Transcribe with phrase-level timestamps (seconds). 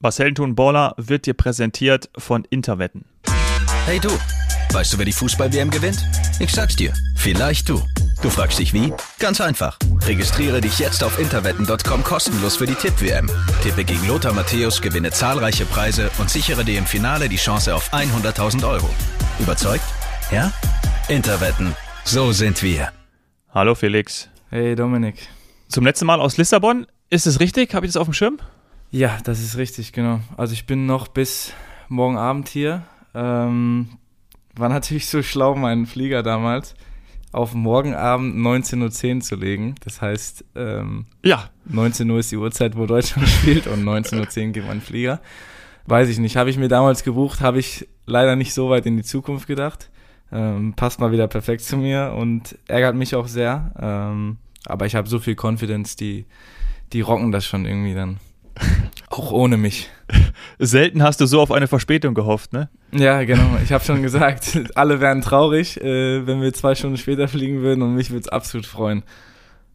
[0.00, 3.04] Was Helden tun Baller wird dir präsentiert von Interwetten.
[3.84, 4.08] Hey du,
[4.70, 5.98] weißt du, wer die Fußball-WM gewinnt?
[6.38, 7.82] Ich sag's dir, vielleicht du.
[8.22, 8.92] Du fragst dich wie?
[9.18, 9.76] Ganz einfach.
[10.02, 13.28] Registriere dich jetzt auf interwetten.com kostenlos für die Tipp-WM.
[13.64, 17.92] Tippe gegen Lothar Matthäus, gewinne zahlreiche Preise und sichere dir im Finale die Chance auf
[17.92, 18.88] 100.000 Euro.
[19.40, 19.82] Überzeugt?
[20.30, 20.52] Ja?
[21.08, 21.74] Interwetten.
[22.04, 22.92] So sind wir.
[23.52, 24.28] Hallo Felix.
[24.50, 25.26] Hey Dominik.
[25.66, 26.86] Zum letzten Mal aus Lissabon.
[27.10, 27.74] Ist es richtig?
[27.74, 28.38] Habe ich das auf dem Schirm?
[28.90, 30.20] Ja, das ist richtig, genau.
[30.36, 31.52] Also ich bin noch bis
[31.88, 32.84] morgen Abend hier.
[33.14, 33.88] Ähm,
[34.56, 36.74] war natürlich so schlau, meinen Flieger damals
[37.32, 39.74] auf morgen Abend 19.10 Uhr zu legen.
[39.84, 41.50] Das heißt, ähm, ja.
[41.66, 45.20] 19 Uhr ist die Uhrzeit, wo Deutschland spielt und 19.10 Uhr geht mein Flieger.
[45.86, 46.36] Weiß ich nicht.
[46.36, 49.90] Habe ich mir damals gebucht, habe ich leider nicht so weit in die Zukunft gedacht.
[50.32, 53.72] Ähm, passt mal wieder perfekt zu mir und ärgert mich auch sehr.
[53.78, 56.26] Ähm, aber ich habe so viel Confidence, die,
[56.92, 58.18] die rocken das schon irgendwie dann.
[59.10, 59.88] Auch ohne mich.
[60.58, 62.68] Selten hast du so auf eine Verspätung gehofft, ne?
[62.92, 63.58] Ja, genau.
[63.62, 67.82] Ich habe schon gesagt, alle wären traurig, äh, wenn wir zwei Stunden später fliegen würden
[67.82, 69.02] und mich würde es absolut freuen.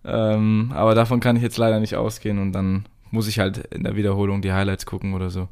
[0.06, 3.84] Ähm, aber davon kann ich jetzt leider nicht ausgehen und dann muss ich halt in
[3.84, 5.48] der Wiederholung die Highlights gucken oder so.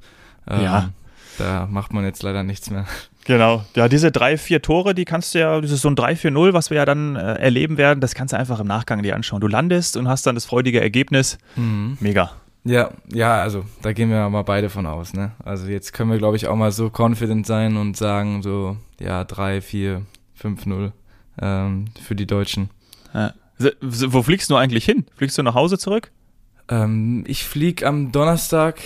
[0.50, 0.90] Ähm, ja.
[1.38, 2.86] Da macht man jetzt leider nichts mehr.
[3.26, 3.64] Genau.
[3.76, 6.72] Ja, diese drei, vier Tore, die kannst du ja, das ist so ein 3-4-0, was
[6.72, 9.42] wir ja dann äh, erleben werden, das kannst du einfach im Nachgang dir anschauen.
[9.42, 11.38] Du landest und hast dann das freudige Ergebnis.
[11.56, 12.00] Mhm.
[12.00, 12.32] Mega.
[12.64, 15.32] Ja, ja, also da gehen wir mal beide von aus, ne?
[15.44, 19.24] Also jetzt können wir, glaube ich, auch mal so confident sein und sagen so, ja,
[19.24, 20.04] 3, 4,
[20.40, 20.92] 5-0
[21.42, 22.70] ähm, für die Deutschen.
[23.14, 23.34] Ja.
[23.82, 25.06] Wo fliegst du eigentlich hin?
[25.16, 26.12] Fliegst du nach Hause zurück?
[26.70, 28.80] Ähm, ich fliege am Donnerstag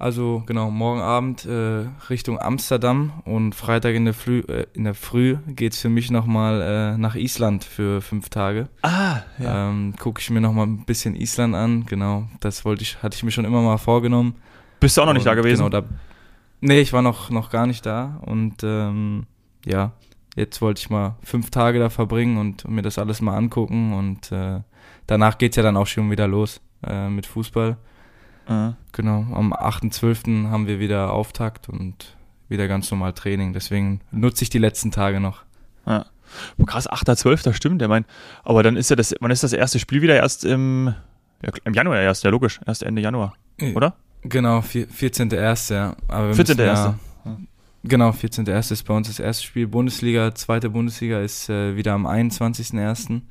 [0.00, 4.94] also genau, morgen Abend äh, Richtung Amsterdam und Freitag in der, Früh, äh, in der
[4.94, 8.68] Früh geht es für mich nochmal äh, nach Island für fünf Tage.
[8.80, 9.68] Ah, ja.
[9.68, 12.24] Ähm, Gucke ich mir nochmal ein bisschen Island an, genau.
[12.40, 14.36] Das wollte ich, hatte ich mir schon immer mal vorgenommen.
[14.80, 15.64] Bist du auch noch und, nicht da gewesen?
[15.64, 15.86] Genau, da,
[16.60, 19.26] nee, ich war noch, noch gar nicht da und ähm,
[19.66, 19.92] ja,
[20.34, 24.32] jetzt wollte ich mal fünf Tage da verbringen und mir das alles mal angucken und
[24.32, 24.60] äh,
[25.06, 27.76] danach geht es ja dann auch schon wieder los äh, mit Fußball.
[28.48, 28.74] Mhm.
[28.92, 30.48] Genau, am 8.12.
[30.50, 32.16] haben wir wieder Auftakt und
[32.48, 33.52] wieder ganz normal Training.
[33.52, 35.44] Deswegen nutze ich die letzten Tage noch.
[35.86, 36.06] Ja.
[36.58, 37.80] Oh, krass, 8.12., stimmt.
[37.80, 38.04] Der mein,
[38.44, 40.94] aber dann ist ja das, wann ist das erste Spiel wieder erst im,
[41.42, 43.34] ja, im Januar erst, ja logisch, erst Ende Januar,
[43.74, 43.94] oder?
[44.22, 45.74] Genau, 14.1.
[45.74, 45.96] Ja.
[46.08, 46.56] 14.1.
[46.58, 46.98] Ja,
[47.84, 48.72] genau, 14.1.
[48.72, 49.66] ist bei uns das erste Spiel.
[49.66, 53.22] Bundesliga, zweite Bundesliga ist äh, wieder am 21.1.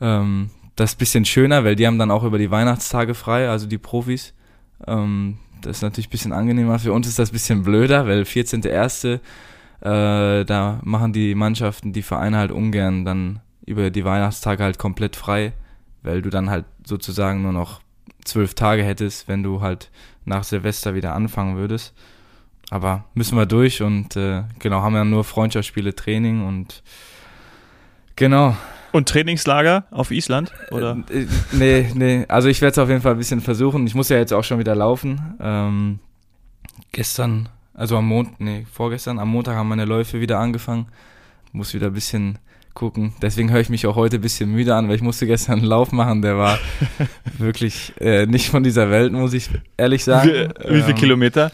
[0.00, 3.48] Ähm, das ist ein bisschen schöner, weil die haben dann auch über die Weihnachtstage frei,
[3.48, 4.34] also die Profis.
[4.86, 6.78] Ähm, das ist natürlich ein bisschen angenehmer.
[6.78, 9.14] Für uns ist das ein bisschen blöder, weil 14.1.
[9.14, 15.16] Äh, da machen die Mannschaften, die Vereine halt ungern dann über die Weihnachtstage halt komplett
[15.16, 15.52] frei,
[16.02, 17.80] weil du dann halt sozusagen nur noch
[18.24, 19.90] zwölf Tage hättest, wenn du halt
[20.24, 21.94] nach Silvester wieder anfangen würdest.
[22.70, 26.82] Aber müssen wir durch und äh, genau, haben ja nur Freundschaftsspiele, Training und
[28.16, 28.56] genau,
[28.92, 30.52] und Trainingslager auf Island?
[30.70, 30.98] Oder?
[31.10, 32.24] Äh, nee, nee.
[32.28, 33.86] Also ich werde es auf jeden Fall ein bisschen versuchen.
[33.86, 35.34] Ich muss ja jetzt auch schon wieder laufen.
[35.40, 35.98] Ähm,
[36.92, 40.86] gestern, also am Montag, nee, vorgestern, am Montag haben meine Läufe wieder angefangen.
[41.52, 42.38] Muss wieder ein bisschen
[42.74, 43.12] gucken.
[43.20, 45.68] Deswegen höre ich mich auch heute ein bisschen müde an, weil ich musste gestern einen
[45.68, 46.58] Lauf machen, der war
[47.38, 50.30] wirklich äh, nicht von dieser Welt, muss ich ehrlich sagen.
[50.30, 51.52] Wie, wie viele ähm, Kilometer?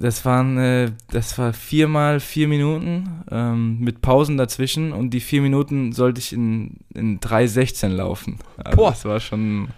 [0.00, 5.42] Das waren, äh, das war viermal vier Minuten ähm, mit Pausen dazwischen und die vier
[5.42, 8.38] Minuten sollte ich in, in 3,16 laufen.
[8.56, 8.90] Also Boah.
[8.90, 9.68] Das war schon.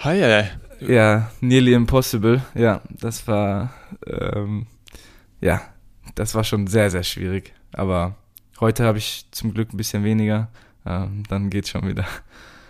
[0.00, 0.44] Hi, hi.
[0.80, 2.42] Ja, nearly impossible.
[2.54, 3.74] Ja, das war,
[4.06, 4.66] ähm,
[5.40, 5.60] ja,
[6.14, 7.52] das war schon sehr, sehr schwierig.
[7.72, 8.14] Aber
[8.60, 10.48] heute habe ich zum Glück ein bisschen weniger.
[10.86, 12.06] Ähm, dann geht's schon wieder.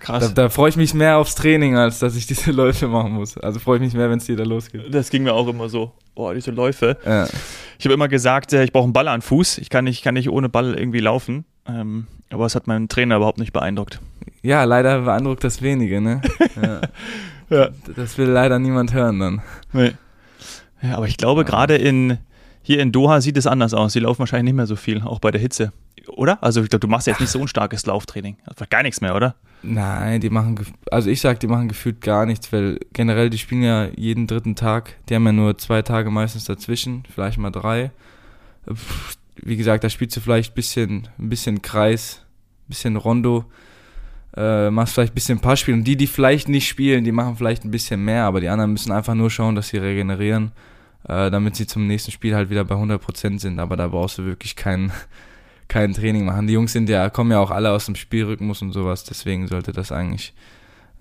[0.04, 0.34] Krass.
[0.34, 3.38] Da, da freue ich mich mehr aufs Training, als dass ich diese Läufe machen muss.
[3.38, 4.94] Also freue ich mich mehr, wenn es wieder losgeht.
[4.94, 5.92] Das ging mir auch immer so.
[6.14, 6.98] Oh, diese Läufe.
[7.06, 7.26] Ja.
[7.78, 9.56] Ich habe immer gesagt, äh, ich brauche einen Ball an Fuß.
[9.58, 11.46] Ich kann nicht, kann nicht ohne Ball irgendwie laufen.
[11.66, 13.98] Ähm, aber es hat meinen Trainer überhaupt nicht beeindruckt.
[14.42, 16.20] Ja, leider beeindruckt das wenige, ne?
[16.62, 16.80] ja.
[17.48, 17.68] ja.
[17.96, 19.42] Das will leider niemand hören dann.
[19.72, 19.92] Nee.
[20.82, 21.46] Ja, aber ich glaube, ja.
[21.46, 22.18] gerade in,
[22.62, 23.94] hier in Doha sieht es anders aus.
[23.94, 25.72] Sie laufen wahrscheinlich nicht mehr so viel, auch bei der Hitze.
[26.08, 26.42] Oder?
[26.42, 28.36] Also ich glaube, du machst jetzt nicht so ein starkes Lauftraining.
[28.44, 29.34] Einfach gar nichts mehr, oder?
[29.66, 30.58] Nein, die machen,
[30.90, 34.56] also ich sag, die machen gefühlt gar nichts, weil generell, die spielen ja jeden dritten
[34.56, 34.96] Tag.
[35.08, 37.90] Die haben ja nur zwei Tage meistens dazwischen, vielleicht mal drei.
[39.36, 42.20] Wie gesagt, da spielst du vielleicht ein bisschen, ein bisschen Kreis,
[42.66, 43.46] ein bisschen Rondo,
[44.36, 45.74] äh, machst vielleicht ein bisschen Passspiel.
[45.74, 48.72] Und die, die vielleicht nicht spielen, die machen vielleicht ein bisschen mehr, aber die anderen
[48.72, 50.52] müssen einfach nur schauen, dass sie regenerieren,
[51.08, 53.58] äh, damit sie zum nächsten Spiel halt wieder bei 100% sind.
[53.58, 54.92] Aber da brauchst du wirklich keinen
[55.74, 56.46] kein Training machen.
[56.46, 59.72] Die Jungs sind ja, kommen ja auch alle aus dem Spielrhythmus und sowas, deswegen sollte
[59.72, 60.32] das eigentlich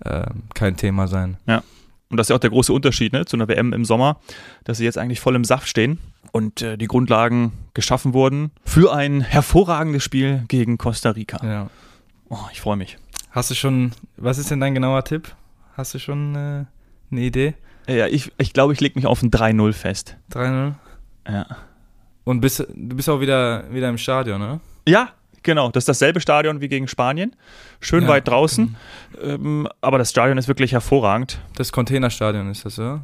[0.00, 1.36] äh, kein Thema sein.
[1.46, 1.62] Ja.
[2.10, 4.18] Und das ist ja auch der große Unterschied ne, zu einer WM im Sommer,
[4.64, 6.00] dass sie jetzt eigentlich voll im Saft stehen
[6.32, 11.46] und äh, die Grundlagen geschaffen wurden für ein hervorragendes Spiel gegen Costa Rica.
[11.46, 11.70] Ja.
[12.28, 12.98] Oh, ich freue mich.
[13.30, 15.36] Hast du schon, was ist denn dein genauer Tipp?
[15.76, 16.64] Hast du schon äh,
[17.12, 17.54] eine Idee?
[17.86, 20.16] Ja, ich, ich glaube, ich lege mich auf ein 3-0 fest.
[20.32, 20.72] 3-0?
[21.28, 21.46] Ja.
[22.24, 24.60] Und bist, du bist auch wieder, wieder im Stadion, ne?
[24.88, 25.10] Ja,
[25.42, 25.70] genau.
[25.70, 27.36] Das ist dasselbe Stadion wie gegen Spanien.
[27.80, 28.08] Schön Ja.
[28.10, 28.76] weit draußen.
[29.22, 31.38] Ähm, aber das Stadion ist wirklich hervorragend.
[31.56, 33.02] Das Containerstadion ist das, oder?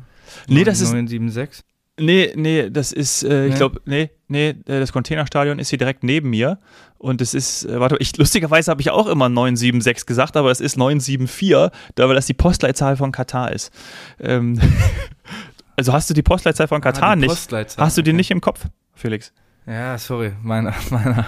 [0.48, 1.64] Nee, das ist- 976.
[1.98, 3.58] Nee, nee, das ist, äh, ich Nee?
[3.58, 6.58] glaube, nee, nee, äh, das Containerstadion ist hier direkt neben mir.
[6.96, 10.62] Und es ist, äh, warte, ich, lustigerweise habe ich auch immer 976 gesagt, aber es
[10.62, 13.70] ist 974, da weil das die Postleitzahl von Katar ist.
[14.18, 14.58] Ähm,
[15.76, 17.28] also hast du die Postleitzahl von Katar Ah, nicht?
[17.28, 18.16] Postleitzahl, Hast du die okay.
[18.16, 18.64] nicht im Kopf,
[19.00, 19.32] Felix?
[19.66, 21.24] Ja, sorry, meiner, meiner.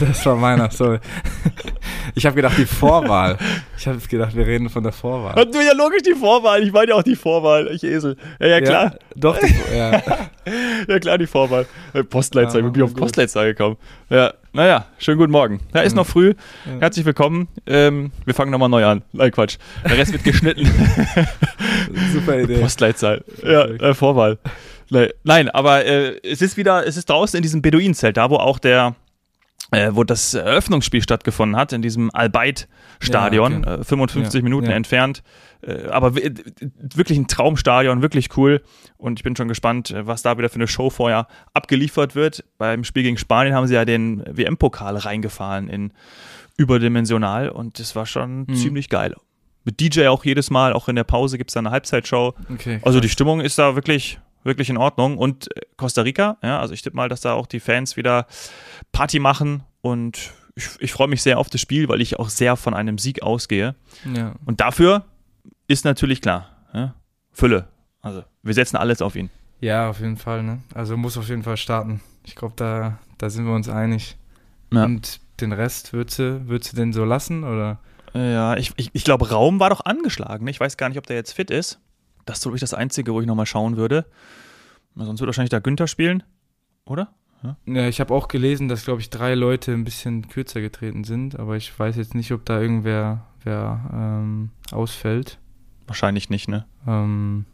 [0.00, 0.98] Das war meiner, sorry.
[2.14, 3.38] Ich habe gedacht, die Vorwahl.
[3.78, 5.34] Ich habe gedacht, wir reden von der Vorwahl.
[5.34, 8.16] Hat du ja logisch die Vorwahl, ich meine ja auch die Vorwahl, ich Esel.
[8.40, 10.02] Ja, ja klar, Ja, doch, die, ja.
[10.88, 11.66] ja klar, die Vorwahl.
[11.94, 13.00] Äh, Postleitzahl, Ja, ich bin auf gut.
[13.00, 13.76] Postleitzahl gekommen.
[14.10, 15.60] Ja, naja, schönen guten Morgen.
[15.74, 15.96] Ja, ist Mhm.
[15.98, 16.34] noch früh,
[16.66, 16.80] Ja.
[16.80, 17.48] herzlich willkommen.
[17.66, 19.02] Ähm, wir fangen nochmal neu an.
[19.12, 19.56] Nein, Quatsch.
[19.88, 20.66] Der Rest wird geschnitten.
[22.12, 22.58] Super Idee.
[22.58, 23.24] Postleitzahl.
[23.42, 24.38] Ja, äh, Vorwahl.
[25.24, 28.58] Nein, aber äh, es ist wieder, es ist draußen in diesem Beduinenzelt, da wo auch
[28.58, 28.94] der,
[29.72, 33.80] äh, wo das Eröffnungsspiel stattgefunden hat, in diesem Albeit-Stadion, Ja, okay.
[33.80, 34.76] äh, 55 Ja, Minuten ja.
[34.76, 35.22] entfernt.
[35.62, 36.32] Äh, aber wi-
[36.94, 38.62] wirklich ein Traumstadion, wirklich cool.
[38.96, 42.44] Und ich bin schon gespannt, äh, was da wieder für eine Show vorher abgeliefert wird.
[42.58, 45.92] Beim Spiel gegen Spanien haben sie ja den WM-Pokal reingefahren in
[46.56, 48.54] überdimensional und das war schon Mhm.
[48.54, 49.14] ziemlich geil.
[49.64, 52.34] Mit DJ auch jedes Mal, auch in der Pause gibt es da eine Halbzeitshow.
[52.52, 52.78] Okay.
[52.82, 55.18] Also die Stimmung ist da wirklich, wirklich in Ordnung.
[55.18, 58.26] Und äh, Costa Rica, ja, also ich tippe mal, dass da auch die Fans wieder
[58.92, 62.56] Party machen und ich, ich freue mich sehr auf das Spiel, weil ich auch sehr
[62.56, 63.74] von einem Sieg ausgehe.
[64.14, 64.34] ja.
[64.46, 65.04] Und dafür
[65.68, 66.94] ist natürlich klar, ja,
[67.32, 67.68] Fülle.
[68.00, 69.30] Also wir setzen alles auf ihn.
[69.60, 70.42] ja, auf jeden Fall.
[70.42, 70.60] Ne?
[70.74, 72.00] Also muss auf jeden Fall starten.
[72.24, 74.16] Ich glaube, da, da sind wir uns einig.
[74.72, 74.84] Ja.
[74.84, 77.44] Und den Rest würdest du, würdest du den so lassen?
[77.44, 77.78] Oder?
[78.14, 80.46] Ja, ich, ich, ich glaube, Raum war doch angeschlagen.
[80.48, 81.78] Ich weiß gar nicht, ob der jetzt fit ist.
[82.26, 84.04] Das ist wirklich das Einzige, wo ich nochmal schauen würde.
[84.94, 86.22] Sonst wird wahrscheinlich da Günther spielen,
[86.84, 87.12] oder?
[87.66, 91.38] Ja, ich habe auch gelesen, dass, glaube ich, drei Leute ein bisschen kürzer getreten sind,
[91.38, 95.38] aber ich weiß jetzt nicht, ob da irgendwer wer, ähm, ausfällt.
[95.86, 96.64] Wahrscheinlich nicht, ne?
[96.88, 97.44] Ähm,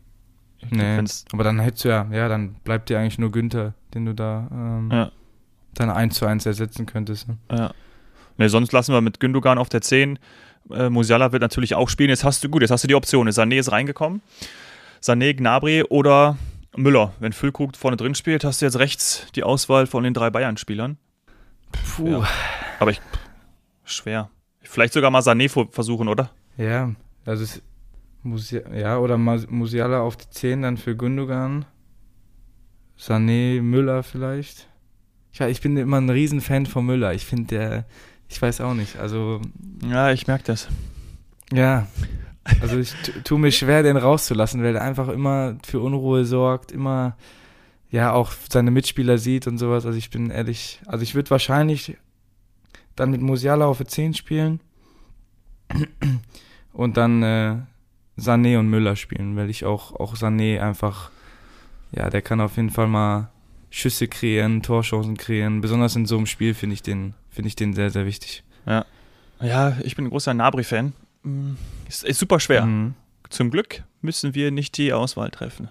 [0.70, 1.02] nee,
[1.32, 4.48] aber dann hättest du ja, ja, dann bleibt dir eigentlich nur Günther, den du da
[4.50, 5.10] ähm, Ja.
[5.74, 7.28] dann eins zu eins ersetzen könntest.
[7.28, 7.36] Ne?
[7.50, 7.72] Ja.
[8.38, 10.18] Ne, sonst lassen wir mit Gündogan auf der 10.
[10.70, 12.10] Äh, Musiala wird natürlich auch spielen.
[12.10, 13.28] Jetzt hast du, gut, jetzt hast du die Option.
[13.28, 14.22] Sané ist reingekommen.
[15.02, 16.36] Sané, Gnabry oder
[16.76, 17.12] Müller.
[17.20, 20.96] Wenn Füllkrug vorne drin spielt, hast du jetzt rechts die Auswahl von den drei Bayern-Spielern.
[21.96, 22.08] Puh.
[22.08, 22.28] Ja.
[22.78, 23.00] Aber ich,
[23.84, 24.30] schwer.
[24.60, 26.30] Vielleicht sogar mal Sané versuchen, oder?
[26.56, 26.92] Ja,
[27.24, 27.62] also es,
[28.22, 31.64] Musi ja, oder Musiala auf die 10 dann für Gündogan.
[32.98, 34.68] Sané, Müller vielleicht.
[35.32, 37.14] Ja, ich bin immer ein Riesenfan von Müller.
[37.14, 37.84] Ich finde der,
[38.32, 39.40] ich weiß auch nicht, also
[39.88, 40.68] Ja, ich merke das.
[41.52, 41.86] Ja,
[42.60, 46.72] also ich tu- tu mir schwer, den rauszulassen, weil er einfach immer für Unruhe sorgt,
[46.72, 47.16] immer
[47.90, 49.84] ja auch seine Mitspieler sieht und sowas.
[49.84, 51.96] Also ich bin ehrlich, also ich würde wahrscheinlich
[52.96, 54.60] dann mit Musiala auf der 10 spielen
[56.72, 57.56] und dann äh,
[58.18, 61.10] Sané und Müller spielen, weil ich auch, auch Sané einfach,
[61.92, 63.30] ja, der kann auf jeden Fall mal
[63.74, 65.62] Schüsse kreieren, Torchancen kreieren.
[65.62, 68.44] Besonders in so einem Spiel finde ich den, finde ich den sehr, sehr wichtig.
[69.40, 70.92] Ja, ich bin ein großer Nabri-Fan.
[71.22, 71.54] Mm,
[71.88, 72.66] Ist, ist super schwer.
[72.66, 72.94] Mhm.
[73.30, 75.68] Zum Glück müssen wir nicht die Auswahl treffen.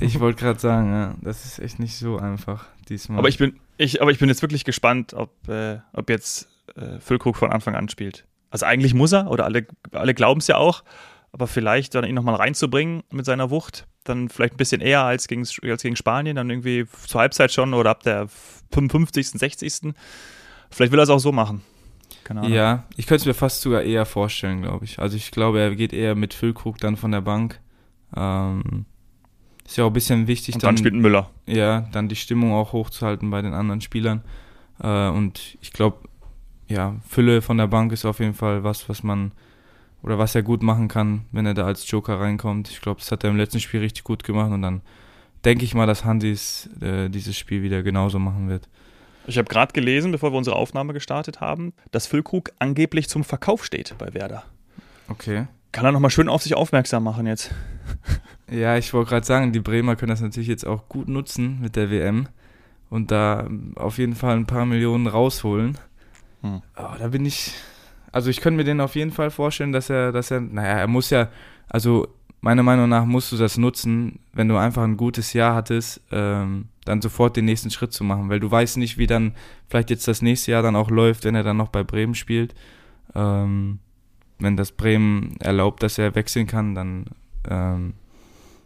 [0.00, 3.20] Ich wollte gerade sagen, ja, das ist echt nicht so einfach diesmal.
[3.20, 6.98] Aber ich bin, ich, aber ich bin jetzt wirklich gespannt, ob, äh, ob jetzt äh,
[6.98, 8.24] Füllkrug von Anfang an spielt.
[8.50, 10.82] Also eigentlich muss er, oder alle, alle glauben es ja auch,
[11.30, 15.28] aber vielleicht dann ihn nochmal reinzubringen mit seiner Wucht, dann vielleicht ein bisschen eher als
[15.28, 18.28] gegen, als gegen Spanien, dann irgendwie zur Halbzeit schon oder ab der
[18.72, 19.94] 55., 60.
[20.70, 21.62] Vielleicht will er es auch so machen.
[22.48, 24.98] Ja, ich könnte es mir fast sogar eher vorstellen, glaube ich.
[24.98, 27.60] Also ich glaube, er geht eher mit Füllkrug dann von der Bank.
[28.16, 28.84] Ähm,
[29.64, 31.30] ist ja auch ein bisschen wichtig, Und dann spielt ein Müller.
[31.46, 34.22] ja, dann die Stimmung auch hochzuhalten bei den anderen Spielern.
[34.80, 36.08] Äh, und ich glaube,
[36.68, 39.32] ja, Fülle von der Bank ist auf jeden Fall was, was man
[40.06, 42.70] oder was er gut machen kann, wenn er da als Joker reinkommt.
[42.70, 44.80] Ich glaube, das hat er im letzten Spiel richtig gut gemacht und dann
[45.44, 48.68] denke ich mal, dass Hansis äh, dieses Spiel wieder genauso machen wird.
[49.26, 53.64] Ich habe gerade gelesen, bevor wir unsere Aufnahme gestartet haben, dass Füllkrug angeblich zum Verkauf
[53.64, 54.44] steht bei Werder.
[55.08, 55.48] Okay.
[55.72, 57.50] Kann er nochmal schön auf sich aufmerksam machen jetzt.
[58.48, 61.74] Ja, ich wollte gerade sagen, die Bremer können das natürlich jetzt auch gut nutzen mit
[61.74, 62.28] der WM
[62.90, 65.76] und da ähm, auf jeden Fall ein paar Millionen rausholen.
[66.42, 66.62] Hm.
[66.76, 67.54] Oh, da bin ich,
[68.16, 70.86] also ich könnte mir den auf jeden Fall vorstellen, dass er, dass er, naja, er
[70.86, 71.28] muss ja,
[71.68, 72.08] also
[72.40, 76.68] meiner Meinung nach musst du das nutzen, wenn du einfach ein gutes Jahr hattest, ähm,
[76.86, 79.34] dann sofort den nächsten Schritt zu machen, weil du weißt nicht, wie dann
[79.68, 82.54] vielleicht jetzt das nächste Jahr dann auch läuft, wenn er dann noch bei Bremen spielt.
[83.14, 83.80] Ähm,
[84.38, 87.04] wenn das Bremen erlaubt, dass er wechseln kann, dann
[87.50, 87.92] ähm,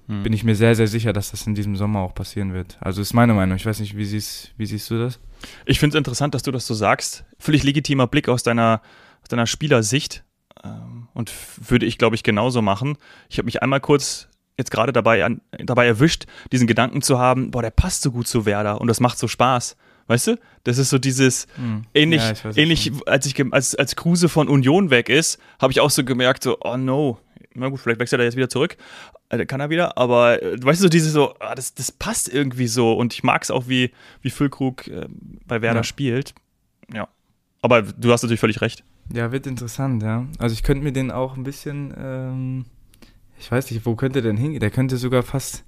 [0.06, 0.22] hm.
[0.22, 2.78] bin ich mir sehr, sehr sicher, dass das in diesem Sommer auch passieren wird.
[2.80, 3.56] Also ist meine Meinung.
[3.56, 5.18] Ich weiß nicht, wie siehst, wie siehst du das?
[5.66, 7.24] Ich finde es interessant, dass du das so sagst.
[7.40, 8.80] Völlig legitimer Blick aus deiner,
[9.32, 10.24] deiner Spielersicht.
[10.62, 11.32] Ähm, und
[11.68, 12.96] würde ich, glaube ich, genauso machen.
[13.28, 17.50] Ich habe mich einmal kurz jetzt gerade dabei, an, dabei erwischt, diesen Gedanken zu haben,
[17.50, 19.76] boah, der passt so gut zu Werder und das macht so Spaß.
[20.06, 20.38] Weißt du?
[20.64, 21.84] Das ist so dieses hm.
[21.94, 25.90] ähnlich, ja, ähnlich als ich als als Kruse von Union weg ist, habe ich auch
[25.90, 27.18] so gemerkt so, oh no,
[27.54, 28.76] na gut, vielleicht wechselt er jetzt wieder zurück,
[29.28, 32.28] äh, kann er wieder, aber äh, weißt du, so dieses so, ah, das, das passt
[32.28, 35.06] irgendwie so und ich mag es auch, wie, wie Füllkrug äh,
[35.46, 35.84] bei Werder ja.
[35.84, 36.34] spielt.
[36.92, 37.08] Ja.
[37.62, 38.82] Aber du hast natürlich völlig recht.
[39.12, 40.26] Ja, wird interessant, ja.
[40.38, 42.64] Also ich könnte mir den auch ein bisschen, ähm,
[43.38, 44.60] ich weiß nicht, wo könnte der denn hingehen?
[44.60, 45.64] Der könnte sogar fast,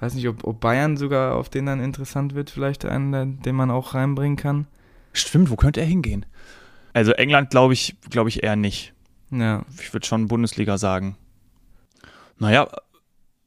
[0.00, 3.70] weiß nicht, ob, ob Bayern sogar auf den dann interessant wird, vielleicht einen, den man
[3.70, 4.66] auch reinbringen kann.
[5.12, 6.26] Stimmt, wo könnte er hingehen?
[6.92, 8.94] Also England glaube ich, glaube ich eher nicht.
[9.30, 9.64] Ja.
[9.80, 11.16] Ich würde schon Bundesliga sagen.
[12.38, 12.68] Naja,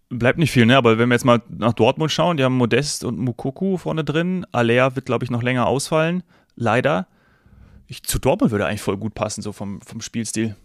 [0.10, 0.78] bleibt nicht viel, ne?
[0.78, 4.46] Aber wenn wir jetzt mal nach Dortmund schauen, die haben Modest und Mukoku vorne drin.
[4.52, 6.24] Alea wird, glaube ich, noch länger ausfallen.
[6.56, 7.08] Leider.
[7.88, 10.56] Ich, zu Dortmund würde eigentlich voll gut passen, so vom, vom Spielstil.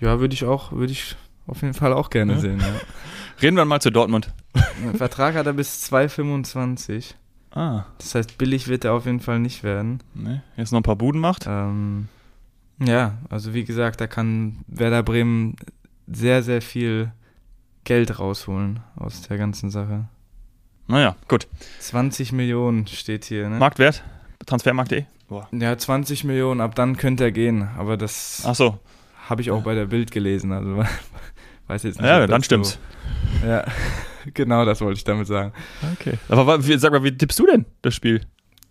[0.00, 1.16] Ja, würde ich auch, würde ich
[1.46, 2.38] auf jeden Fall auch gerne ja.
[2.38, 2.60] sehen.
[2.60, 2.66] Ja.
[3.42, 4.32] Reden wir mal zu Dortmund.
[4.96, 7.14] Vertrag hat er bis 2,25.
[7.50, 7.84] Ah.
[7.98, 10.02] Das heißt, billig wird er auf jeden Fall nicht werden.
[10.14, 11.46] Nee, jetzt noch ein paar Buden macht.
[11.46, 12.08] Ähm,
[12.78, 15.56] ja, also wie gesagt, da kann Werder Bremen
[16.06, 17.12] sehr, sehr viel
[17.84, 20.08] Geld rausholen aus der ganzen Sache.
[20.88, 21.48] Naja, gut.
[21.80, 23.48] 20 Millionen steht hier.
[23.48, 23.58] Ne?
[23.58, 24.04] Marktwert?
[24.46, 25.04] Transfermarkt.de?
[25.52, 27.68] Ja, 20 Millionen, ab dann könnte er gehen.
[27.76, 28.78] Aber das Ach so.
[29.28, 30.52] habe ich auch bei der Bild gelesen.
[30.52, 30.84] Also
[31.66, 32.06] weiß jetzt nicht.
[32.08, 32.78] Ja, dann stimmt's.
[33.40, 33.46] So.
[33.46, 33.64] Ja,
[34.34, 35.52] genau das wollte ich damit sagen.
[35.94, 36.14] Okay.
[36.28, 38.20] Aber sag mal, wie tippst du denn das Spiel?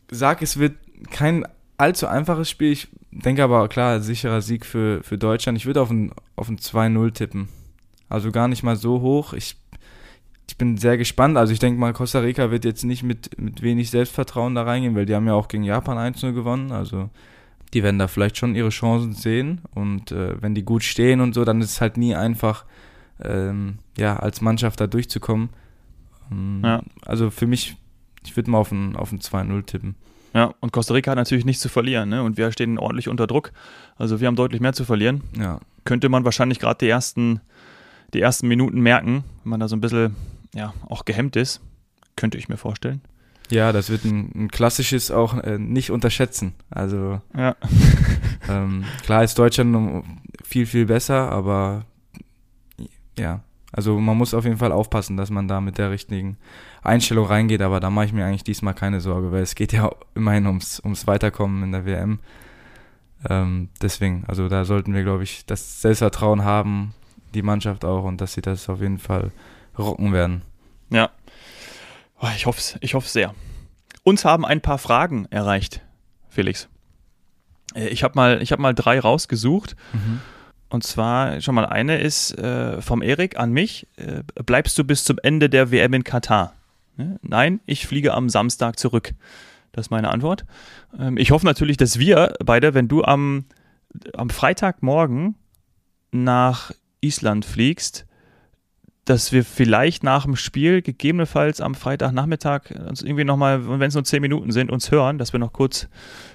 [0.10, 0.77] Sag, es wird
[1.12, 1.46] kein
[1.77, 2.72] allzu einfaches Spiel.
[2.72, 5.58] Ich denke aber, klar, sicherer Sieg für, für Deutschland.
[5.58, 7.50] Ich würde auf ein, auf ein 2-0 tippen.
[8.08, 9.34] Also gar nicht mal so hoch.
[9.34, 9.58] Ich,
[10.47, 11.37] ich bin sehr gespannt.
[11.37, 14.95] Also ich denke mal, Costa Rica wird jetzt nicht mit, mit wenig Selbstvertrauen da reingehen,
[14.95, 16.71] weil die haben ja auch gegen Japan 1-0 gewonnen.
[16.71, 17.09] Also
[17.73, 19.61] die werden da vielleicht schon ihre Chancen sehen.
[19.73, 22.65] Und äh, wenn die gut stehen und so, dann ist es halt nie einfach,
[23.21, 25.49] ähm, ja, als Mannschaft da durchzukommen.
[26.31, 26.83] Ähm, ja.
[27.05, 27.75] Also für mich,
[28.23, 29.95] ich würde mal auf ein, auf ein 2-0 tippen.
[30.33, 32.21] Ja, und Costa Rica hat natürlich nichts zu verlieren, ne?
[32.21, 33.53] Und wir stehen ordentlich unter Druck.
[33.95, 35.23] Also wir haben deutlich mehr zu verlieren.
[35.39, 35.61] Ja.
[35.85, 37.39] Könnte man wahrscheinlich gerade die ersten,
[38.13, 40.13] die ersten Minuten merken, wenn man da so ein bisschen
[40.55, 41.62] ja, auch gehemmt ist.
[42.15, 43.01] Könnte ich mir vorstellen.
[43.51, 46.53] Ja, das wird ein, ein klassisches auch äh, nicht unterschätzen.
[46.71, 47.55] Also ja.
[48.50, 50.03] ähm, klar ist Deutschland
[50.43, 51.85] viel, viel besser, aber
[53.19, 56.38] ja, also man muss auf jeden Fall aufpassen, dass man da mit der richtigen
[56.81, 59.91] Einstellung reingeht, aber da mache ich mir eigentlich diesmal keine Sorge, weil es geht ja
[60.15, 62.19] immerhin ums, ums Weiterkommen in der WM.
[63.29, 66.93] Ähm, deswegen, also da sollten wir, glaube ich, das Selbstvertrauen haben,
[67.33, 69.31] die Mannschaft auch und dass sie das auf jeden Fall
[69.77, 70.41] rocken werden.
[70.89, 71.10] Ja.
[72.20, 73.34] Oh, ich hoffe es, ich hoffe sehr.
[74.03, 75.82] Uns haben ein paar Fragen erreicht,
[76.29, 76.70] Felix.
[77.74, 79.75] Äh, ich habe mal, hab mal drei rausgesucht.
[79.94, 80.22] Mhm.
[80.70, 83.88] Und zwar schon mal eine ist äh, vom Erik an mich.
[83.98, 86.53] Äh, bleibst du bis zum Ende der WM in Katar?
[86.98, 87.20] Ne?
[87.22, 89.13] Nein, ich fliege am Samstag zurück.
[89.72, 90.46] Das ist meine Antwort.
[90.98, 93.46] Ähm, ich hoffe natürlich, dass wir beide, wenn du am,
[94.13, 95.36] am Freitagmorgen
[96.12, 98.05] nach Island fliegst,
[99.05, 104.03] dass wir vielleicht nach dem Spiel, gegebenenfalls am Freitagnachmittag, uns irgendwie nochmal, wenn es nur
[104.03, 105.88] zehn Minuten sind, uns hören, dass wir noch kurz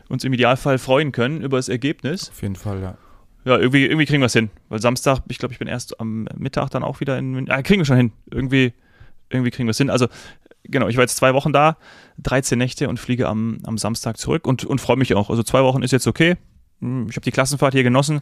[0.09, 2.31] uns im Idealfall freuen können über das Ergebnis.
[2.31, 2.97] Auf jeden Fall, ja
[3.45, 4.51] ja, irgendwie, irgendwie kriegen wir es hin.
[4.69, 7.51] Weil Samstag, ich glaube, ich bin erst am Mittag dann auch wieder in München.
[7.51, 8.13] Ah, kriegen wir schon hin.
[8.31, 8.73] Irgendwie,
[9.31, 9.91] irgendwie kriegen wir es hin.
[9.91, 10.09] Also,
[10.65, 11.77] genau, ich war jetzt zwei Wochen da,
[12.19, 15.31] 13 Nächte und fliege am, am Samstag zurück und, und freue mich auch.
[15.31, 16.37] Also zwei Wochen ist jetzt okay.
[16.81, 18.21] Hm, ich habe die Klassenfahrt hier genossen,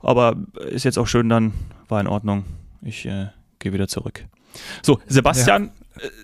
[0.00, 0.36] aber
[0.68, 1.52] ist jetzt auch schön dann,
[1.88, 2.44] war in Ordnung.
[2.82, 3.28] Ich äh,
[3.60, 4.24] gehe wieder zurück.
[4.82, 5.70] So, Sebastian,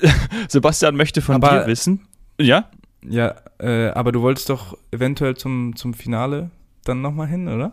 [0.03, 0.11] ja.
[0.49, 2.07] Sebastian möchte von aber, dir wissen.
[2.41, 2.69] Ja?
[3.09, 6.51] Ja, äh, aber du wolltest doch eventuell zum, zum Finale
[6.85, 7.73] dann nochmal hin, oder?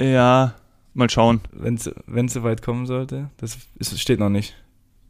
[0.00, 0.54] Ja,
[0.94, 1.40] mal schauen.
[1.52, 3.30] Wenn es soweit kommen sollte.
[3.36, 4.56] Das ist, steht noch nicht.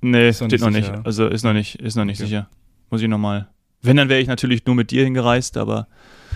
[0.00, 0.96] Nee, steht nicht noch sicher.
[0.96, 1.06] nicht.
[1.06, 2.28] Also ist noch nicht, ist noch nicht okay.
[2.28, 2.48] sicher.
[2.90, 3.48] Muss ich nochmal.
[3.80, 5.88] Wenn, dann wäre ich natürlich nur mit dir hingereist, aber.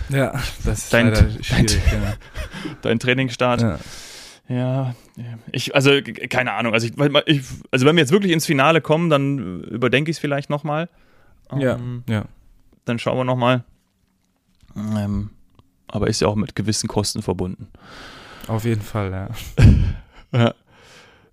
[0.09, 0.31] Ja,
[0.63, 1.13] das ist dein.
[1.49, 2.13] Dein, ja.
[2.81, 3.61] dein Trainingsstart.
[3.61, 3.79] Ja.
[4.49, 4.95] Ja,
[5.51, 5.91] ich, also
[6.29, 6.73] keine Ahnung.
[6.73, 6.93] Also, ich,
[7.27, 10.89] ich, also wenn wir jetzt wirklich ins Finale kommen, dann überdenke ich es vielleicht nochmal.
[11.55, 12.25] Ja, ähm, ja.
[12.85, 13.63] Dann schauen wir nochmal.
[14.75, 15.29] Ähm,
[15.87, 17.67] aber ist ja auch mit gewissen Kosten verbunden.
[18.47, 19.29] Auf jeden Fall, ja.
[20.31, 20.53] ja.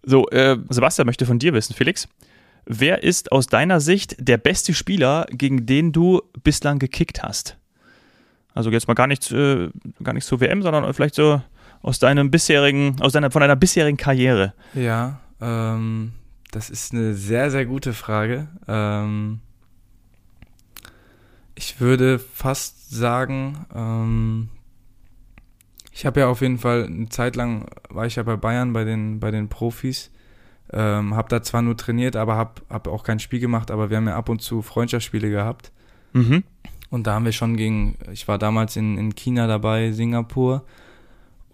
[0.03, 2.09] So, äh, Sebastian möchte von dir wissen, Felix.
[2.67, 7.57] Wer ist aus deiner Sicht der beste Spieler, gegen den du bislang gekickt hast?
[8.55, 9.71] Also jetzt mal gar nichts, äh,
[10.03, 11.41] gar nichts zur WM, sondern vielleicht so
[11.83, 14.55] aus deinem bisherigen, aus deiner, von deiner bisherigen Karriere.
[14.75, 16.13] Ja, ähm,
[16.51, 18.49] das ist eine sehr, sehr gute Frage.
[18.67, 19.41] Ähm,
[21.55, 24.49] ich würde fast sagen, ähm,
[25.93, 28.85] ich habe ja auf jeden Fall eine Zeit lang war ich ja bei Bayern bei
[28.85, 30.11] den bei den Profis,
[30.73, 33.97] ähm, habe da zwar nur trainiert, aber habe hab auch kein Spiel gemacht, aber wir
[33.97, 35.73] haben ja ab und zu Freundschaftsspiele gehabt.
[36.13, 36.45] Mhm.
[36.91, 40.65] Und da haben wir schon gegen, ich war damals in, in China dabei, Singapur.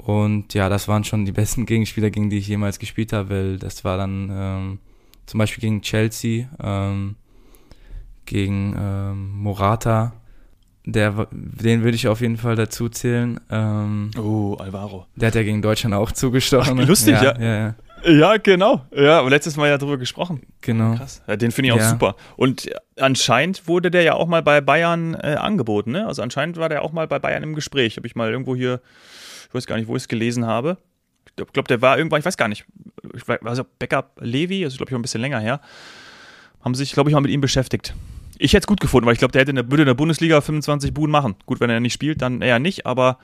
[0.05, 3.59] Und ja, das waren schon die besten Gegenspieler, gegen die ich jemals gespielt habe, weil
[3.59, 4.79] das war dann ähm,
[5.27, 7.17] zum Beispiel gegen Chelsea, ähm,
[8.27, 10.13] gegen ähm, Morata.
[10.85, 13.39] Der, den würde ich auf jeden Fall dazu zählen.
[13.51, 15.07] Ähm, Oh, Alvaro.
[15.15, 16.81] der hat ja gegen Deutschland auch zugestochen.
[16.81, 17.39] Ach, lustig, ja.
[17.39, 17.75] ja, ja.
[18.05, 18.85] Ja, genau.
[18.93, 20.43] Ja, und letztes Mal ja drüber gesprochen.
[20.61, 20.97] Genau.
[20.97, 21.23] Krass.
[21.29, 21.89] Ja, den finde ich auch Ja.
[21.91, 22.17] super.
[22.37, 22.69] Und
[22.99, 26.05] anscheinend wurde der ja auch mal bei Bayern äh, angeboten, ne?
[26.09, 27.97] Also anscheinend war der auch mal bei Bayern im Gespräch.
[27.97, 28.81] Habe ich mal irgendwo hier,
[29.53, 30.79] ich weiß gar nicht, wo ich es gelesen habe.
[31.27, 32.65] Ich glaube, glaub, der war irgendwann, ich weiß gar nicht,
[33.15, 35.61] ich weiß, also Backup Levi, also glaube ich auch ein bisschen länger her,
[36.63, 37.95] haben sich, glaube ich, mal mit ihm beschäftigt.
[38.39, 39.95] Ich hätte es gut gefunden, weil ich glaube, der hätte in der, würde in der
[39.95, 41.37] Bundesliga 25 Buden machen.
[41.45, 43.19] Gut, wenn er nicht spielt, dann eher nicht, aber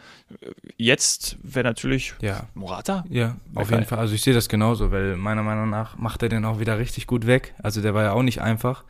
[0.76, 3.04] jetzt wäre natürlich Ja, Morata.
[3.08, 3.98] Ja, auf jeden Fall.
[3.98, 7.06] Also ich sehe das genauso, weil meiner Meinung nach macht er den auch wieder richtig
[7.06, 7.54] gut weg.
[7.62, 8.84] Also der war ja auch nicht einfach,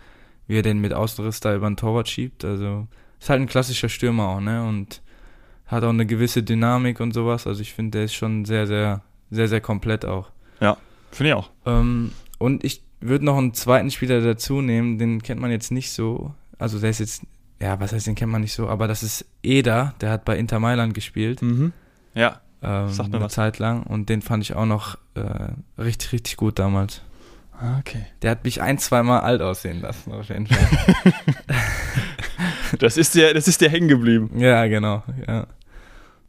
[0.49, 2.45] wie er den mit Außenriss da über den Torwart schiebt.
[2.45, 2.88] Also
[3.21, 4.66] ist halt ein klassischer Stürmer auch, ne?
[4.66, 5.00] Und
[5.69, 7.47] hat auch eine gewisse Dynamik und sowas.
[7.47, 10.31] Also ich finde, der ist schon sehr, sehr, sehr, sehr komplett auch.
[11.11, 11.51] Finde ich auch.
[11.67, 15.91] Ähm, und ich würde noch einen zweiten Spieler dazu nehmen, den kennt man jetzt nicht
[15.91, 16.35] so.
[16.59, 17.23] Also der ist jetzt,
[17.61, 20.37] ja, was heißt, den kennt man nicht so, aber das ist Eder, der hat bei
[20.37, 21.43] Inter Mailand gespielt.
[21.43, 21.73] Mhm.
[22.15, 22.41] Ja.
[22.63, 23.33] Ähm, Sagt mir eine was.
[23.33, 27.03] Zeit lang und den fand ich auch noch äh, richtig, richtig gut damals.
[27.81, 28.05] Okay.
[28.23, 30.69] Der hat mich ein, zweimal alt aussehen lassen, auf jeden Fall.
[32.79, 34.31] Das ist der, das ist der hängen geblieben.
[34.37, 35.47] ja, genau, ja.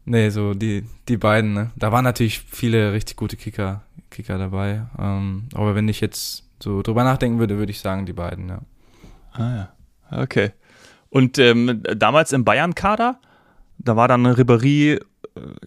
[0.05, 1.71] Nee, so die, die beiden, ne?
[1.75, 4.88] Da waren natürlich viele richtig gute Kicker, Kicker dabei.
[4.97, 8.59] Ähm, aber wenn ich jetzt so drüber nachdenken würde, würde ich sagen, die beiden, ja.
[9.33, 10.21] Ah ja.
[10.23, 10.51] Okay.
[11.09, 13.19] Und ähm, damals im Bayern-Kader,
[13.77, 15.01] da war dann Ribéry, äh,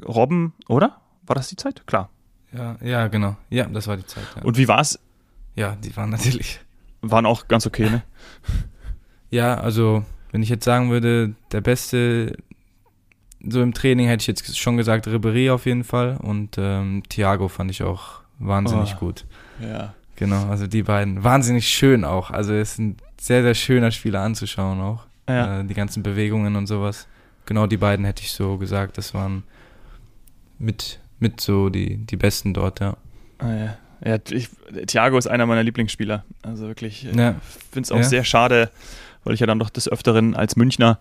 [0.05, 1.01] Robben, oder?
[1.27, 1.87] War das die Zeit?
[1.87, 2.11] Klar.
[2.53, 3.37] Ja, ja, genau.
[3.49, 4.25] Ja, das war die Zeit.
[4.37, 4.99] Ja, Und wie war's?
[5.55, 6.61] ja die waren natürlich.
[7.03, 8.03] Waren auch ganz okay, ne?
[9.31, 12.37] Ja, also, wenn ich jetzt sagen würde, der beste,
[13.49, 16.17] so im Training hätte ich jetzt schon gesagt, Ribéry auf jeden Fall.
[16.23, 19.01] Und ähm, Thiago fand ich auch wahnsinnig Oh.
[19.01, 19.25] gut.
[19.61, 19.95] Ja.
[20.17, 21.25] Genau, also die beiden.
[21.25, 22.31] Wahnsinnig schön auch.
[22.31, 25.07] Also er ist ein sehr, sehr schöner Spieler anzuschauen auch.
[25.29, 25.61] Ja.
[25.61, 27.07] Äh, die ganzen Bewegungen und sowas.
[27.47, 28.99] Genau die beiden hätte ich so gesagt.
[28.99, 29.43] Das waren
[30.59, 32.97] mit, mit so die, die besten dort, ja.
[33.39, 33.77] Ah, ja.
[34.05, 34.49] ja ich,
[34.87, 36.25] Thiago ist einer meiner Lieblingsspieler.
[36.43, 37.35] Also wirklich, ich Ja.
[37.73, 38.03] finde es auch Ja.
[38.05, 38.71] sehr schade,
[39.25, 40.99] weil ich ja dann doch des Öfteren als Münchner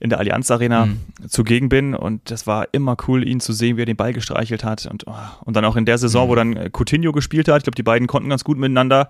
[0.00, 1.00] in der Allianz Arena Mhm.
[1.28, 4.64] zugegen bin und das war immer cool, ihn zu sehen, wie er den Ball gestreichelt
[4.64, 6.30] hat und, oh, und dann auch in der Saison, Mhm.
[6.30, 7.58] wo dann äh, Coutinho gespielt hat.
[7.58, 9.08] Ich glaube, die beiden konnten ganz gut miteinander.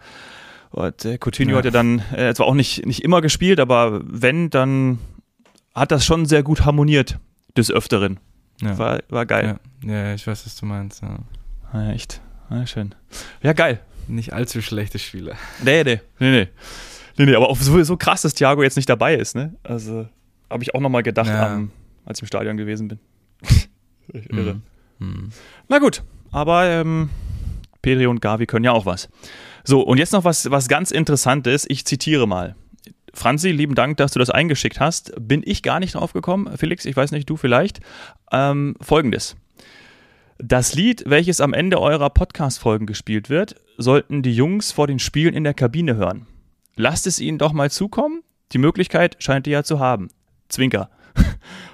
[0.71, 1.59] Und äh, Coutinho Ja.
[1.59, 4.99] hat ja dann äh, zwar auch nicht, nicht immer gespielt, aber wenn, dann
[5.75, 7.19] hat das schon sehr gut harmoniert
[7.57, 8.19] des Öfteren.
[8.61, 8.79] Ja.
[8.79, 9.59] War, war geil.
[9.85, 9.93] ja.
[9.93, 11.03] ja, ich weiß, was du meinst.
[11.03, 11.19] Ja.
[11.73, 12.21] Ah, Ja, echt.
[12.51, 12.95] Ah, schön.
[13.43, 13.81] Ja, geil.
[14.07, 15.35] Nicht allzu schlechte Spieler.
[15.65, 16.49] Nee, nee, nee, nee.
[17.17, 19.55] Nee, nee, aber auch so, so krass, dass Thiago jetzt nicht dabei ist, ne?
[19.63, 20.09] Also,
[20.51, 21.55] habe ich auch nochmal gedacht, Ja.
[21.55, 21.71] am,
[22.05, 22.99] als ich im Stadion gewesen bin.
[24.13, 24.61] Irre.
[24.99, 25.07] Mhm.
[25.07, 25.29] Mhm.
[25.69, 27.11] Na gut, aber ähm,
[27.83, 29.09] Pedri und Gavi können ja auch was.
[29.65, 31.65] So, und jetzt noch was, was ganz Interessantes.
[31.69, 32.55] Ich zitiere mal.
[33.15, 35.13] Franzi, lieben Dank, dass du das eingeschickt hast.
[35.21, 36.51] Bin ich gar nicht drauf gekommen.
[36.57, 37.81] Felix, ich weiß nicht, du vielleicht.
[38.33, 39.37] Ähm, Folgendes.
[40.39, 45.33] Das Lied, welches am Ende eurer Podcast-Folgen gespielt wird, sollten die Jungs vor den Spielen
[45.33, 46.27] in der Kabine hören.
[46.77, 48.23] Lasst es ihnen doch mal zukommen.
[48.53, 50.09] Die Möglichkeit scheint ihr ja zu haben.
[50.49, 50.91] Zwinker.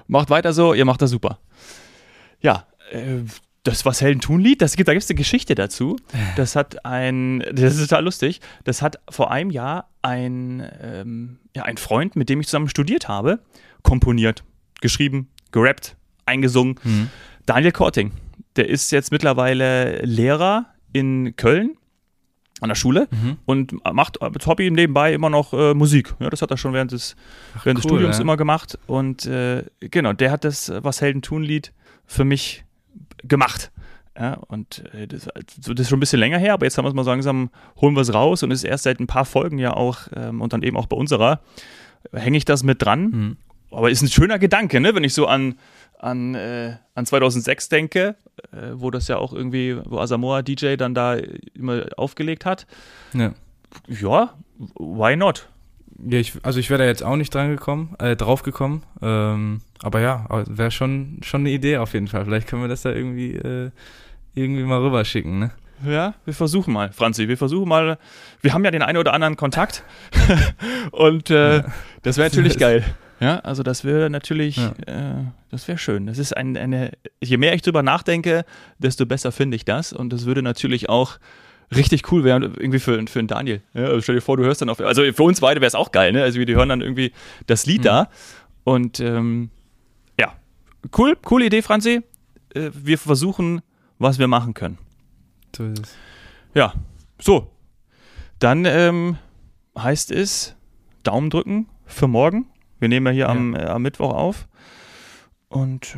[0.07, 1.39] macht weiter so, ihr macht das super.
[2.41, 3.21] Ja, äh,
[3.63, 5.97] das was Helden tun Lied, das gibt, da gibt es eine Geschichte dazu.
[6.37, 8.41] Das hat ein, das ist total lustig.
[8.65, 13.09] Das hat vor einem Jahr ein, ähm, ja, ein Freund, mit dem ich zusammen studiert
[13.09, 13.41] habe,
[13.83, 14.45] komponiert,
[14.81, 16.77] geschrieben, gerappt, eingesungen.
[16.83, 17.11] Mhm.
[17.45, 18.13] Daniel Korting.
[18.57, 21.77] Der ist jetzt mittlerweile Lehrer in Köln
[22.61, 23.37] an der Schule Mhm.
[23.47, 26.15] und macht als Hobby nebenbei immer noch äh, Musik.
[26.21, 27.17] Ja, das hat er schon während des,
[27.65, 28.23] während des cool, Studiums ja.
[28.23, 28.79] immer gemacht.
[28.87, 31.73] Und äh, genau, der hat das Was Helden tun Lied
[32.07, 32.65] für mich
[33.23, 33.71] gemacht.
[34.19, 35.29] Ja, und äh, das,
[35.61, 37.11] so, das ist schon ein bisschen länger her, aber jetzt haben wir es mal so
[37.11, 40.09] langsam, holen wir es raus und es ist erst seit ein paar Folgen ja auch
[40.15, 41.41] ähm, und dann eben auch bei unserer,
[42.13, 43.03] hänge ich das mit dran.
[43.05, 43.37] Mhm.
[43.71, 44.95] Aber ist ein schöner Gedanke, ne?
[44.95, 45.55] wenn ich so an,
[46.01, 48.17] an, äh, an 2006 denke,
[48.53, 51.17] äh, wo das ja auch irgendwie, wo Asamoah DJ dann da
[51.55, 52.67] immer aufgelegt hat.
[53.13, 53.35] Ja.
[53.87, 54.35] Ja,
[54.79, 55.49] why not?
[56.07, 58.83] Ja, ich, also ich wäre da jetzt auch nicht dran gekommen, äh, drauf gekommen.
[59.03, 62.25] Ähm, aber ja, wäre schon, schon eine Idee auf jeden Fall.
[62.25, 63.71] Vielleicht können wir das da irgendwie, äh,
[64.35, 65.51] irgendwie mal rüberschicken, ne?
[65.85, 67.29] Ja, wir versuchen mal, Franzi.
[67.29, 67.99] Wir versuchen mal.
[68.43, 69.83] Wir haben ja den einen oder anderen Kontakt.
[70.91, 71.65] und äh, ja.
[72.03, 72.85] das wäre natürlich geil.
[73.21, 74.73] Ja, also das wäre natürlich, ja.
[74.87, 76.07] äh, das wäre schön.
[76.07, 78.45] Das ist ein, eine, je mehr ich drüber nachdenke,
[78.79, 79.93] desto besser finde ich das.
[79.93, 81.19] Und das würde natürlich auch
[81.75, 83.63] richtig cool werden, irgendwie für, für einen Daniel.
[83.75, 85.75] Ja, also stell dir vor, du hörst dann auf, also für uns beide wäre es
[85.75, 86.23] auch geil, ne?
[86.23, 87.13] Also wir hören dann irgendwie
[87.47, 87.85] das Lied mhm.
[87.85, 88.09] da.
[88.65, 89.51] Und ähm,
[90.19, 90.33] ja,
[90.97, 92.03] cool, coole Idee, Franzi.
[92.55, 93.61] Äh, wir versuchen,
[93.99, 94.79] was wir machen können.
[95.55, 95.97] So ist es.
[96.55, 96.73] Ja,
[97.21, 97.53] so.
[98.39, 99.19] Dann ähm,
[99.79, 100.57] heißt es
[101.03, 102.47] Daumen drücken für morgen.
[102.81, 103.29] Wir nehmen ja hier ja.
[103.29, 104.49] Am, äh, am Mittwoch auf.
[105.49, 105.97] Und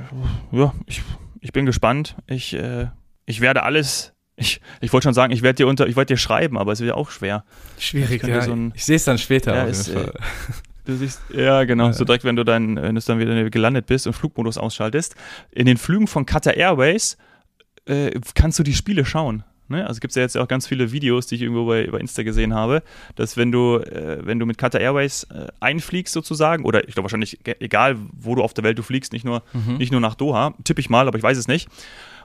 [0.52, 1.02] äh, ja, ich,
[1.40, 2.16] ich bin gespannt.
[2.26, 2.88] Ich, äh,
[3.26, 4.12] ich werde alles.
[4.34, 6.80] Ich, ich wollte schon sagen, ich werde dir unter, ich werde dir schreiben, aber es
[6.80, 7.44] wird ja auch schwer.
[7.78, 8.40] Schwierig, ja.
[8.40, 9.54] So ein, ich sehe es dann später.
[9.54, 10.10] Ja, ist, äh,
[10.86, 11.88] du siehst, ja, genau.
[11.88, 11.92] Ja.
[11.92, 15.16] So direkt, wenn du dann, wenn du dann wieder gelandet bist und Flugmodus ausschaltest.
[15.50, 17.18] In den Flügen von Qatar Airways
[17.84, 19.44] äh, kannst du die Spiele schauen.
[19.72, 19.86] Ne?
[19.86, 22.22] Also gibt es ja jetzt auch ganz viele Videos, die ich irgendwo bei, bei Insta
[22.22, 22.82] gesehen habe,
[23.16, 27.06] dass wenn du, äh, wenn du mit Qatar Airways äh, einfliegst sozusagen, oder ich glaube
[27.06, 29.78] wahrscheinlich egal, wo du auf der Welt du fliegst, nicht nur, mhm.
[29.78, 31.68] nicht nur nach Doha, tippe ich mal, aber ich weiß es nicht.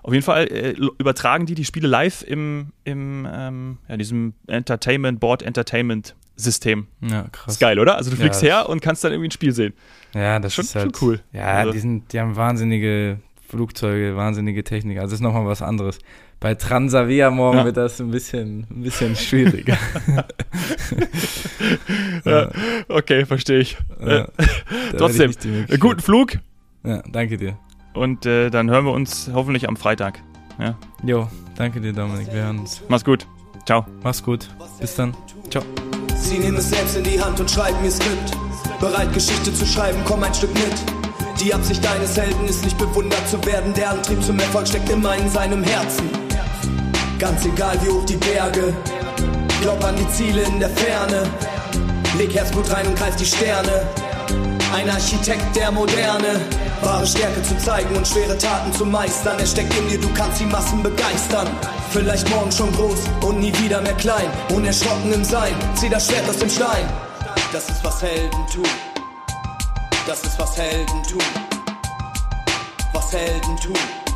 [0.03, 5.19] Auf jeden Fall äh, übertragen die die Spiele live im, im ähm, ja, diesem Entertainment
[5.19, 6.87] Board Entertainment System.
[7.01, 7.53] Ja, krass.
[7.53, 7.97] Ist geil, oder?
[7.97, 9.73] Also du fliegst ja, her und kannst dann irgendwie ein Spiel sehen.
[10.13, 11.19] Ja, das schon, ist halt, schon cool.
[11.33, 11.71] Ja, also.
[11.73, 14.97] die, sind, die haben wahnsinnige Flugzeuge, wahnsinnige Technik.
[14.99, 15.99] Also das ist nochmal was anderes.
[16.39, 17.65] Bei Transavia morgen ja.
[17.65, 19.77] wird das ein bisschen, ein bisschen schwieriger.
[22.25, 22.51] ja,
[22.87, 23.77] okay, verstehe ich.
[23.99, 24.27] Ja, äh,
[24.97, 25.33] Trotzdem,
[25.79, 26.33] guten Flug.
[26.83, 27.57] Ja, danke dir.
[27.93, 30.21] Und äh, dann hören wir uns hoffentlich am Freitag.
[30.59, 30.77] Ja.
[31.03, 32.31] Jo, danke dir, Dominik.
[32.31, 32.83] Wir hören uns.
[32.87, 33.25] Mach's gut.
[33.65, 33.85] Ciao.
[34.03, 34.47] Mach's gut.
[34.79, 35.15] Bis dann.
[35.49, 35.63] Ciao.
[36.15, 38.37] Sie nehmen es selbst in die Hand und schreiben ihr Skript.
[38.79, 41.41] Bereit, Geschichte zu schreiben, komm ein Stück mit.
[41.41, 43.73] Die Absicht deines Helden ist nicht bewundert zu werden.
[43.73, 46.26] Der Antrieb zum Erfolg steckt immer in seinem Herzen.
[47.19, 48.73] Ganz egal wie hoch die Berge.
[49.61, 51.23] Glaub an die Ziele in der Ferne.
[52.17, 53.87] Leg Herzblut rein und greif die Sterne.
[54.71, 56.39] Ein Architekt der Moderne.
[56.81, 59.39] Wahre Stärke zu zeigen und schwere Taten zu meistern.
[59.39, 61.47] Er steckt in dir, du kannst die Massen begeistern.
[61.89, 64.29] Vielleicht morgen schon groß und nie wieder mehr klein.
[64.53, 66.87] Unerschrocken im Sein, zieh das Schwert aus dem Stein.
[67.51, 68.63] Das ist was Helden tun.
[70.05, 71.23] Das ist was Helden tun.
[72.93, 74.06] Was Helden tun.